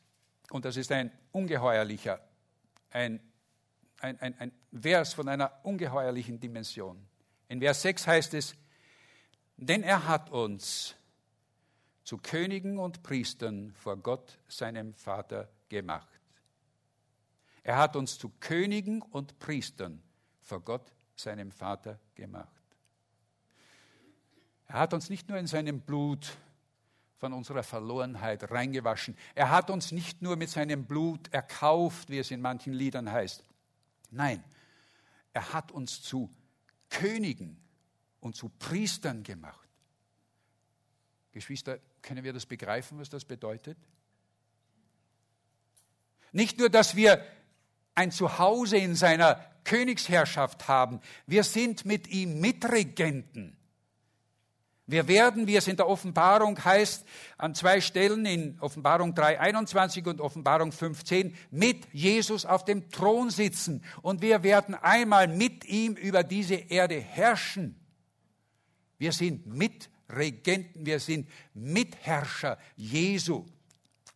[0.51, 2.21] und das ist ein ungeheuerlicher,
[2.91, 3.19] ein,
[4.01, 7.03] ein, ein, ein Vers von einer ungeheuerlichen Dimension.
[7.49, 8.55] In Vers 6 heißt es,
[9.57, 10.97] denn er hat uns
[12.05, 16.09] zu Königen und Priestern vor Gott, seinem Vater, gemacht.
[17.63, 20.03] Er hat uns zu Königen und Priestern
[20.41, 22.49] vor Gott, seinem Vater, gemacht.
[24.67, 26.37] Er hat uns nicht nur in seinem Blut
[27.19, 29.17] von unserer Verlorenheit reingewaschen.
[29.35, 33.45] Er hat uns nicht nur mit seinem Blut erkauft, wie es in manchen Liedern heißt.
[34.11, 34.43] Nein,
[35.33, 36.31] er hat uns zu
[36.89, 37.61] Königen
[38.21, 39.69] und zu Priestern gemacht.
[41.33, 43.79] Geschwister, können wir das begreifen, was das bedeutet?
[46.33, 47.25] Nicht nur, dass wir
[47.95, 53.57] ein Zuhause in seiner Königsherrschaft haben, wir sind mit ihm Mitregenten.
[54.91, 57.07] Wir werden, wie es in der Offenbarung heißt,
[57.39, 63.85] an zwei Stellen in Offenbarung 3.21 und Offenbarung 5.10 mit Jesus auf dem Thron sitzen
[64.03, 67.77] und wir werden einmal mit ihm über diese Erde herrschen.
[68.99, 69.47] Wir sind
[70.11, 73.45] Mitregenten, wir sind Mitherrscher Jesu.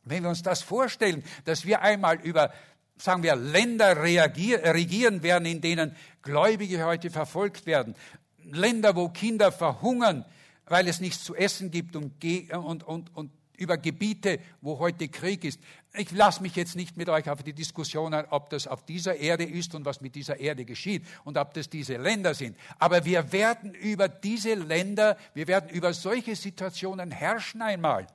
[0.05, 2.53] Wenn wir uns das vorstellen, dass wir einmal über
[2.97, 7.97] sagen wir, Länder regieren werden, in denen Gläubige heute verfolgt werden,
[8.45, 10.25] Länder, wo Kinder verhungern,
[10.67, 15.45] weil es nichts zu essen gibt und, und, und, und über Gebiete, wo heute Krieg
[15.45, 15.61] ist.
[15.93, 19.17] Ich lasse mich jetzt nicht mit euch auf die Diskussion ein, ob das auf dieser
[19.17, 22.57] Erde ist und was mit dieser Erde geschieht und ob das diese Länder sind.
[22.79, 28.07] Aber wir werden über diese Länder, wir werden über solche Situationen herrschen einmal.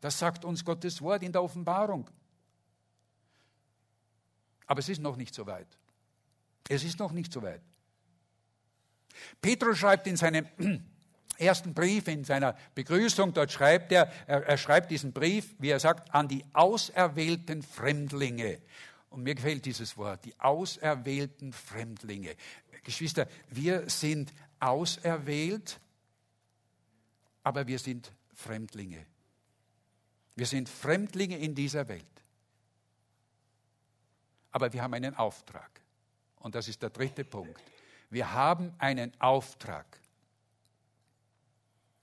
[0.00, 2.08] Das sagt uns Gottes Wort in der Offenbarung.
[4.66, 5.68] Aber es ist noch nicht so weit.
[6.68, 7.62] Es ist noch nicht so weit.
[9.40, 10.46] Petrus schreibt in seinem
[11.42, 15.80] ersten Brief, in seiner Begrüßung, dort schreibt er, er, er schreibt diesen Brief, wie er
[15.80, 18.60] sagt, an die auserwählten Fremdlinge.
[19.10, 22.34] Und mir gefällt dieses Wort, die auserwählten Fremdlinge.
[22.82, 25.78] Geschwister, wir sind auserwählt,
[27.42, 29.04] aber wir sind Fremdlinge.
[30.34, 32.04] Wir sind Fremdlinge in dieser Welt.
[34.50, 35.70] Aber wir haben einen Auftrag.
[36.40, 37.60] Und das ist der dritte Punkt.
[38.10, 39.86] Wir haben einen Auftrag.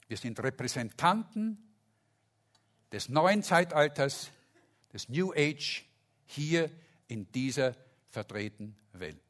[0.09, 1.57] Wir sind Repräsentanten
[2.91, 4.31] des neuen Zeitalters,
[4.91, 5.85] des New Age
[6.25, 6.71] hier
[7.07, 7.75] in dieser
[8.09, 9.21] vertretenen Welt.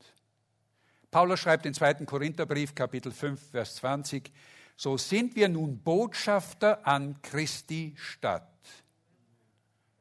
[1.12, 2.06] Paulus schreibt in 2.
[2.06, 4.32] Korintherbrief, Kapitel 5, Vers 20,
[4.78, 8.48] so sind wir nun Botschafter an Christi Stadt.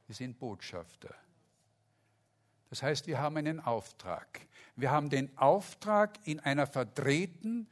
[0.06, 1.12] Wir sind Botschafter.
[2.70, 4.46] Das heißt, wir haben einen Auftrag.
[4.76, 7.66] Wir haben den Auftrag, in einer verdrehten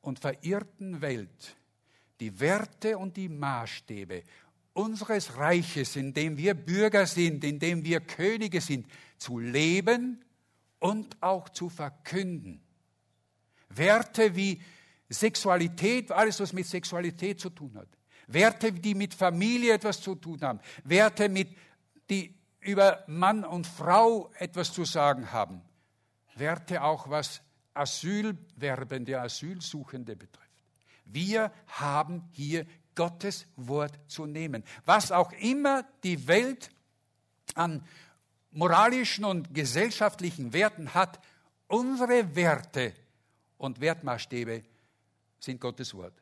[0.00, 1.56] und verirrten Welt
[2.20, 4.22] die Werte und die Maßstäbe
[4.72, 8.86] unseres Reiches, in dem wir Bürger sind, in dem wir Könige sind,
[9.18, 10.24] zu leben
[10.78, 12.60] und auch zu verkünden.
[13.70, 14.60] Werte wie
[15.08, 17.88] Sexualität, alles was mit Sexualität zu tun hat.
[18.28, 20.60] Werte, die mit Familie etwas zu tun haben.
[20.84, 21.48] Werte, mit,
[22.10, 25.62] die über Mann und Frau etwas zu sagen haben.
[26.36, 27.40] Werte auch, was
[27.74, 30.47] Asylwerbende, Asylsuchende betrifft.
[31.12, 34.64] Wir haben hier Gottes Wort zu nehmen.
[34.84, 36.70] Was auch immer die Welt
[37.54, 37.84] an
[38.50, 41.20] moralischen und gesellschaftlichen Werten hat,
[41.68, 42.92] unsere Werte
[43.56, 44.64] und Wertmaßstäbe
[45.38, 46.14] sind Gottes Wort.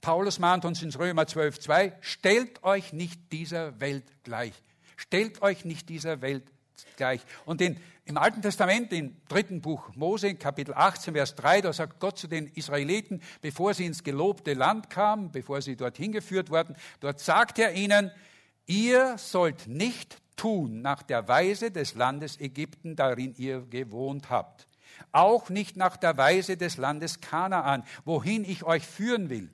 [0.00, 4.52] Paulus mahnt uns in Römer 12,2, stellt euch nicht dieser Welt gleich.
[4.96, 6.51] Stellt euch nicht dieser Welt
[6.96, 7.20] gleich.
[7.44, 12.00] Und in, im Alten Testament, im dritten Buch Mose, Kapitel 18, Vers 3, da sagt
[12.00, 16.76] Gott zu den Israeliten, bevor sie ins gelobte Land kamen, bevor sie dorthin geführt wurden,
[17.00, 18.10] dort sagt er ihnen,
[18.66, 24.66] ihr sollt nicht tun nach der Weise des Landes Ägypten, darin ihr gewohnt habt.
[25.12, 29.50] Auch nicht nach der Weise des Landes Kanaan, wohin ich euch führen will.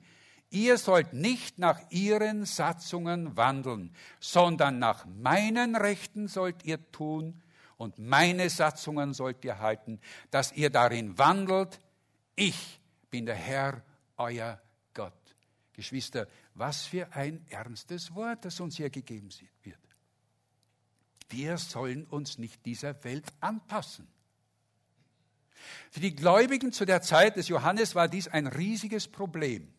[0.51, 7.41] Ihr sollt nicht nach ihren Satzungen wandeln, sondern nach meinen Rechten sollt ihr tun
[7.77, 9.99] und meine Satzungen sollt ihr halten,
[10.31, 11.79] dass ihr darin wandelt.
[12.35, 12.79] Ich
[13.11, 13.83] bin der Herr,
[14.17, 14.59] euer
[14.93, 15.13] Gott.
[15.73, 19.29] Geschwister, was für ein ernstes Wort, das uns hier gegeben
[19.63, 19.79] wird.
[21.29, 24.07] Wir sollen uns nicht dieser Welt anpassen.
[25.91, 29.73] Für die Gläubigen zu der Zeit des Johannes war dies ein riesiges Problem.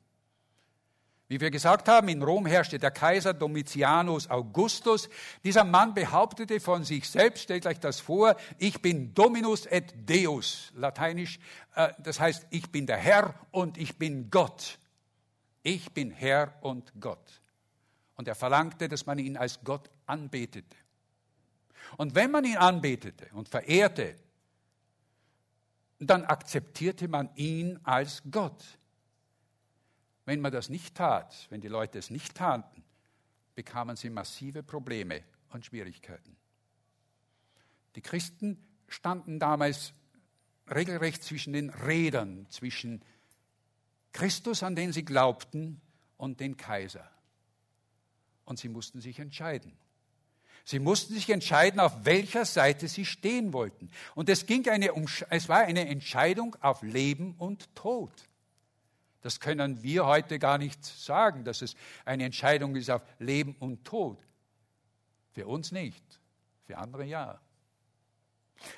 [1.30, 5.08] Wie wir gesagt haben, in Rom herrschte der Kaiser Domitianus Augustus.
[5.44, 10.72] Dieser Mann behauptete von sich selbst, stellt euch das vor, ich bin Dominus et Deus,
[10.74, 11.38] lateinisch,
[11.76, 14.80] äh, das heißt, ich bin der Herr und ich bin Gott.
[15.62, 17.40] Ich bin Herr und Gott.
[18.16, 20.76] Und er verlangte, dass man ihn als Gott anbetete.
[21.96, 24.16] Und wenn man ihn anbetete und verehrte,
[26.00, 28.79] dann akzeptierte man ihn als Gott.
[30.30, 32.84] Wenn man das nicht tat, wenn die Leute es nicht taten,
[33.56, 36.36] bekamen sie massive Probleme und Schwierigkeiten.
[37.96, 39.92] Die Christen standen damals
[40.72, 43.02] regelrecht zwischen den Rädern, zwischen
[44.12, 45.80] Christus, an den sie glaubten,
[46.16, 47.10] und den Kaiser.
[48.44, 49.76] Und sie mussten sich entscheiden.
[50.64, 53.90] Sie mussten sich entscheiden, auf welcher Seite sie stehen wollten.
[54.14, 54.92] Und es, ging eine,
[55.30, 58.12] es war eine Entscheidung auf Leben und Tod.
[59.22, 63.85] Das können wir heute gar nicht sagen, dass es eine Entscheidung ist auf Leben und
[63.85, 64.18] Tod.
[65.33, 66.02] Für uns nicht,
[66.66, 67.40] für andere ja.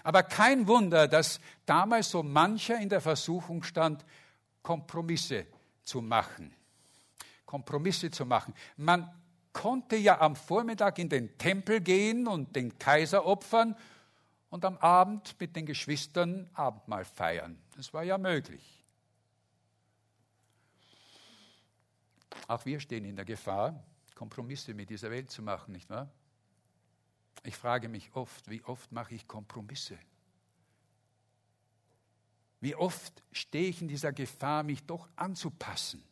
[0.03, 4.05] Aber kein Wunder, dass damals so mancher in der Versuchung stand,
[4.63, 5.47] Kompromisse
[5.83, 6.55] zu machen.
[7.47, 8.55] Kompromisse zu machen.
[8.77, 9.11] Man
[9.53, 13.77] konnte ja am Vormittag in den Tempel gehen und den Kaiser opfern
[14.51, 17.59] und am Abend mit den Geschwistern Abendmahl feiern.
[17.77, 18.82] Das war ja möglich.
[22.49, 23.83] Auch wir stehen in der Gefahr,
[24.15, 26.11] Kompromisse mit dieser Welt zu machen, nicht wahr?
[27.45, 29.99] Ich frage mich oft, wie oft mache ich Kompromisse?
[32.61, 36.05] Wie oft stehe ich in dieser Gefahr, mich doch anzupassen?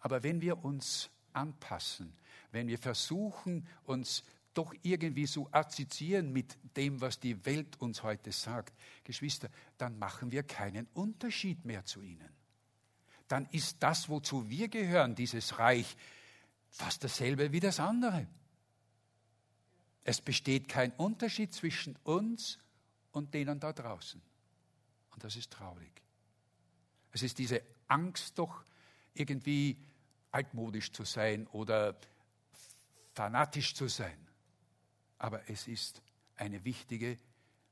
[0.00, 2.16] Aber wenn wir uns anpassen,
[2.50, 8.32] wenn wir versuchen, uns doch irgendwie zu assoziieren mit dem, was die Welt uns heute
[8.32, 12.37] sagt, Geschwister, dann machen wir keinen Unterschied mehr zu ihnen
[13.28, 15.96] dann ist das, wozu wir gehören, dieses Reich,
[16.70, 18.26] fast dasselbe wie das andere.
[20.04, 22.58] Es besteht kein Unterschied zwischen uns
[23.12, 24.20] und denen da draußen.
[25.10, 25.90] Und das ist traurig.
[27.12, 28.64] Es ist diese Angst doch
[29.14, 29.76] irgendwie
[30.30, 31.96] altmodisch zu sein oder
[33.14, 34.28] fanatisch zu sein.
[35.18, 36.00] Aber es ist
[36.36, 37.18] eine wichtige,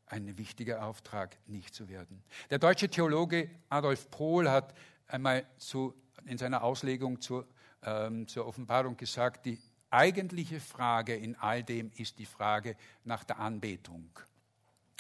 [0.07, 2.23] ein wichtiger Auftrag, nicht zu werden.
[2.51, 4.75] Der deutsche Theologe Adolf Pohl hat
[5.09, 5.95] einmal zu,
[6.25, 7.47] in seiner Auslegung zur,
[7.83, 9.59] ähm, zur Offenbarung gesagt, die
[9.91, 14.11] eigentliche Frage in all dem ist die Frage nach der Anbetung.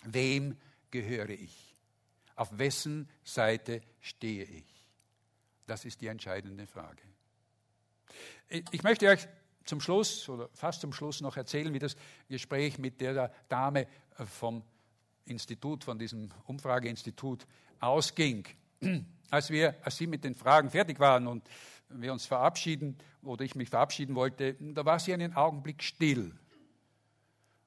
[0.04, 0.56] Wem
[0.90, 1.74] gehöre ich?
[2.36, 4.64] Auf wessen Seite stehe ich?
[5.66, 7.02] Das ist die entscheidende Frage.
[8.70, 9.26] Ich möchte euch
[9.64, 11.96] zum Schluss oder fast zum Schluss noch erzählen, wie das
[12.28, 13.88] Gespräch mit der Dame
[14.24, 14.62] vom
[15.24, 17.46] Institut, von diesem Umfrageinstitut
[17.80, 18.46] ausging.
[19.30, 21.48] Als wir, als sie mit den Fragen fertig waren und
[21.88, 26.32] wir uns verabschieden oder ich mich verabschieden wollte, da war sie einen Augenblick still.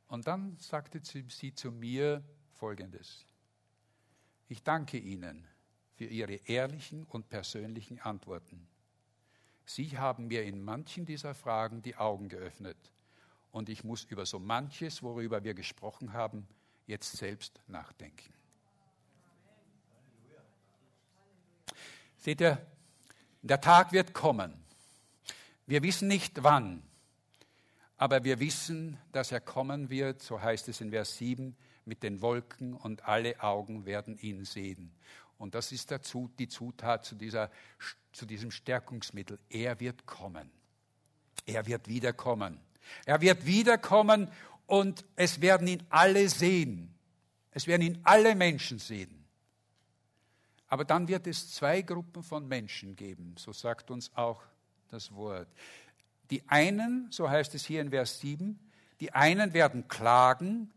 [0.07, 3.25] Und dann sagte sie, sie zu mir Folgendes.
[4.47, 5.45] Ich danke Ihnen
[5.95, 8.67] für Ihre ehrlichen und persönlichen Antworten.
[9.65, 12.77] Sie haben mir in manchen dieser Fragen die Augen geöffnet
[13.51, 16.47] und ich muss über so manches, worüber wir gesprochen haben,
[16.87, 18.33] jetzt selbst nachdenken.
[22.19, 22.65] Seht ihr,
[23.41, 24.53] der Tag wird kommen.
[25.65, 26.83] Wir wissen nicht wann,
[27.97, 31.55] aber wir wissen, dass er kommen wird, so heißt es in Vers 7,
[31.85, 34.91] mit den Wolken und alle Augen werden ihn sehen.
[35.37, 37.49] Und das ist dazu die Zutat zu, dieser,
[38.11, 39.39] zu diesem Stärkungsmittel.
[39.49, 40.51] Er wird kommen.
[41.45, 42.59] Er wird wiederkommen.
[43.05, 44.29] Er wird wiederkommen
[44.65, 46.93] und es werden ihn alle sehen.
[47.51, 49.18] Es werden ihn alle Menschen sehen.
[50.69, 54.41] Aber dann wird es zwei Gruppen von Menschen geben, so sagt uns auch
[54.89, 55.47] das Wort.
[56.29, 58.59] Die einen, so heißt es hier in Vers 7,
[58.99, 60.71] die einen werden klagen,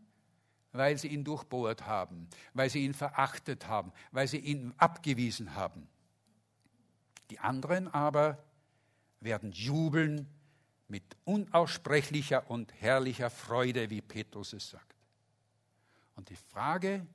[0.71, 5.87] weil sie ihn durchbohrt haben, weil sie ihn verachtet haben, weil sie ihn abgewiesen haben.
[7.29, 8.43] Die anderen aber
[9.19, 10.27] werden jubeln
[10.87, 14.95] mit unaussprechlicher und herrlicher Freude, wie Petrus es sagt.
[16.15, 17.05] Und die Frage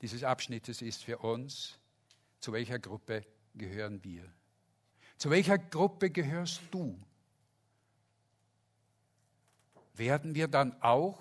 [0.00, 1.78] dieses Abschnittes ist für uns,
[2.40, 3.24] zu welcher Gruppe
[3.54, 4.24] gehören wir?
[5.16, 6.98] Zu welcher Gruppe gehörst du?
[9.94, 11.18] Werden wir dann auch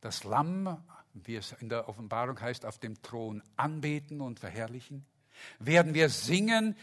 [0.00, 0.82] das Lamm,
[1.14, 5.04] wie es in der Offenbarung heißt, auf dem Thron anbeten und verherrlichen?
[5.58, 6.76] Werden wir singen,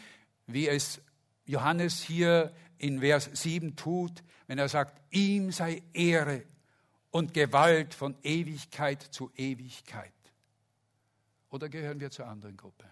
[0.46, 1.02] wie es
[1.46, 6.44] Johannes hier in Vers 7 tut, wenn er sagt, ihm sei Ehre
[7.12, 10.14] und Gewalt von Ewigkeit zu Ewigkeit?
[11.50, 12.86] Oder gehören wir zur anderen Gruppe?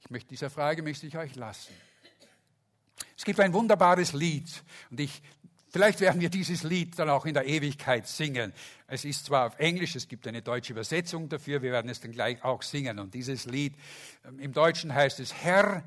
[0.00, 1.74] Ich möchte dieser Frage möchte ich euch lassen.
[3.16, 5.22] Es gibt ein wunderbares Lied und ich
[5.72, 8.52] Vielleicht werden wir dieses Lied dann auch in der Ewigkeit singen.
[8.88, 12.10] Es ist zwar auf Englisch, es gibt eine deutsche Übersetzung dafür, wir werden es dann
[12.10, 12.98] gleich auch singen.
[12.98, 13.76] Und dieses Lied,
[14.24, 15.84] ähm, im Deutschen heißt es, Herr,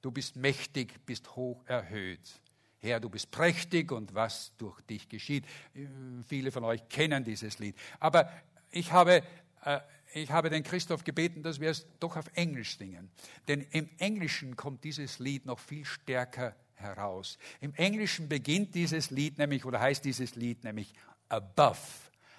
[0.00, 2.40] du bist mächtig, bist hoch erhöht.
[2.80, 5.44] Herr, du bist prächtig und was durch dich geschieht.
[5.74, 5.86] Äh,
[6.26, 7.76] viele von euch kennen dieses Lied.
[8.00, 8.32] Aber
[8.70, 9.22] ich habe,
[9.66, 9.80] äh,
[10.22, 13.10] ich habe den Christoph gebeten, dass wir es doch auf Englisch singen.
[13.48, 17.36] Denn im Englischen kommt dieses Lied noch viel stärker heraus.
[17.60, 20.94] Im Englischen beginnt dieses Lied nämlich, oder heißt dieses Lied nämlich
[21.28, 21.78] above.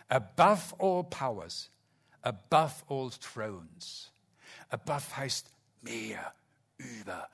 [0.07, 1.69] Above all powers.
[2.21, 4.11] Above all thrones.
[4.69, 5.51] Above heißt
[5.81, 6.33] mehr,
[6.77, 7.29] über,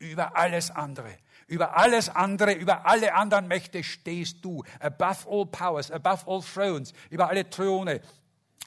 [0.00, 1.18] über alles andere.
[1.46, 4.64] Über alles andere, über alle anderen Mächte stehst du.
[4.80, 8.00] Above all powers, above all thrones, über alle Throne,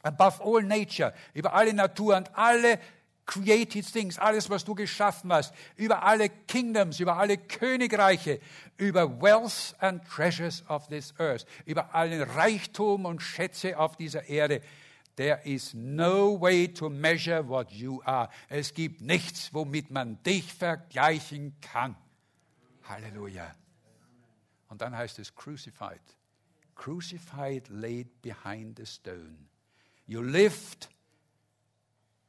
[0.04, 2.80] above all nature, über alle Natur und alle
[3.28, 8.39] created things, alles, was du geschaffen hast, über alle Kingdoms, über alle Königreiche,
[8.78, 14.62] über wealth and treasures of this earth, über allen Reichtum und Schätze auf dieser Erde.
[15.18, 18.30] There is no way to measure what you are.
[18.50, 21.95] Es gibt nichts, womit man dich vergleichen kann.
[22.84, 23.52] Halleluja.
[24.70, 26.02] Und dann heißt es crucified.
[26.76, 29.50] Crucified laid behind the stone.
[30.08, 30.88] You lived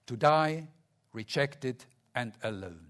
[0.06, 0.68] to die
[1.12, 2.88] rejected and alone.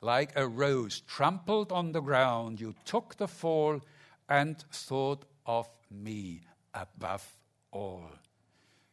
[0.00, 3.80] Like a rose trampled on the ground, you took the fall
[4.28, 6.40] and thought of me
[6.74, 7.24] above
[7.70, 8.10] all.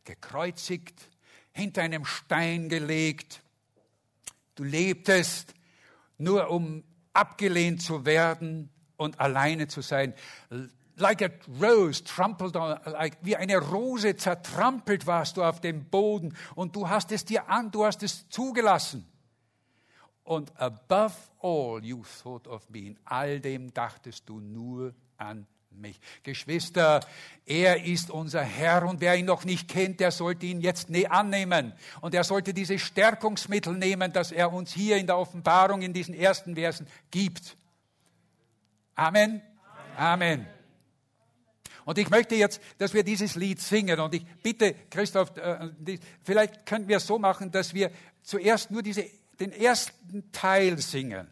[0.06, 1.08] Gekreuzigt,
[1.52, 3.42] hinter einem Stein gelegt.
[4.56, 5.54] Du lebtest
[6.18, 10.14] nur um abgelehnt zu werden und alleine zu sein
[10.98, 11.30] like a
[11.62, 16.90] rose trampled on, like, wie eine Rose zertrampelt warst du auf dem Boden und du
[16.90, 19.06] hast es dir an, du hast es zugelassen.
[20.24, 26.00] Und above all you thought of me, in all dem dachtest du nur an mich.
[26.24, 27.00] Geschwister,
[27.46, 31.74] er ist unser Herr und wer ihn noch nicht kennt, der sollte ihn jetzt annehmen.
[32.02, 36.14] Und er sollte diese Stärkungsmittel nehmen, das er uns hier in der Offenbarung in diesen
[36.14, 37.56] ersten Versen gibt.
[38.96, 39.42] Amen.
[39.96, 40.42] Amen.
[40.42, 40.57] Amen.
[41.88, 43.98] Und ich möchte jetzt, dass wir dieses Lied singen.
[44.02, 45.70] Und ich bitte, Christoph, äh,
[46.22, 47.90] vielleicht können wir es so machen, dass wir
[48.24, 49.06] zuerst nur diese,
[49.40, 51.30] den ersten Teil singen.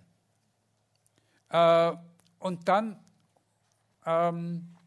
[1.49, 1.91] Äh,
[2.39, 2.97] und dann
[4.05, 4.77] ähm,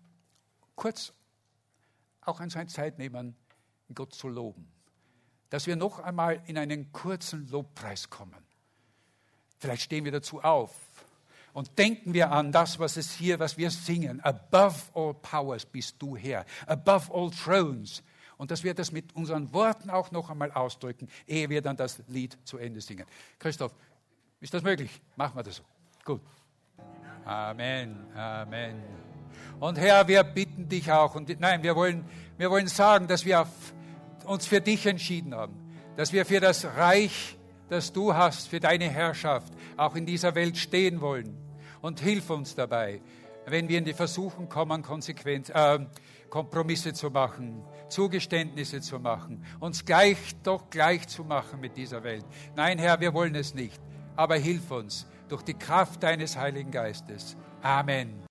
[0.74, 1.12] kurz
[2.22, 3.36] auch an seine Zeit nehmen,
[3.92, 4.72] Gott zu loben.
[5.50, 8.42] Dass wir noch einmal in einen kurzen Lobpreis kommen.
[9.58, 10.88] Vielleicht stehen wir dazu auf.
[11.59, 14.20] Und denken wir an das, was es hier, was wir singen.
[14.20, 16.44] Above all powers bist du Herr.
[16.68, 18.04] Above all thrones.
[18.36, 22.00] Und dass wir das mit unseren Worten auch noch einmal ausdrücken, ehe wir dann das
[22.06, 23.06] Lied zu Ende singen.
[23.40, 23.74] Christoph,
[24.38, 25.00] ist das möglich?
[25.16, 25.64] Machen wir das so.
[26.04, 26.20] Gut.
[27.24, 28.06] Amen.
[28.14, 28.80] Amen.
[29.59, 32.04] Und Herr, wir bitten dich auch, und nein, wir wollen,
[32.36, 33.48] wir wollen sagen, dass wir
[34.26, 35.56] uns für dich entschieden haben,
[35.96, 37.36] dass wir für das Reich,
[37.68, 41.47] das du hast, für deine Herrschaft auch in dieser Welt stehen wollen.
[41.81, 43.01] Und hilf uns dabei,
[43.47, 45.79] wenn wir in die Versuchung kommen, konsequent, äh,
[46.29, 52.24] Kompromisse zu machen, Zugeständnisse zu machen, uns gleich doch gleich zu machen mit dieser Welt.
[52.55, 53.81] Nein, Herr, wir wollen es nicht.
[54.16, 57.37] Aber hilf uns durch die Kraft deines Heiligen Geistes.
[57.62, 58.28] Amen.